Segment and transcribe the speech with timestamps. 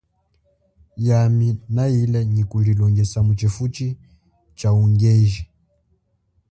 [1.07, 3.85] Yami na ile nyi kulilongesa mutshifutshi
[4.57, 5.41] chaungeji.